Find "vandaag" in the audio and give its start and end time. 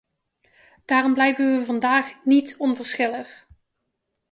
1.65-2.13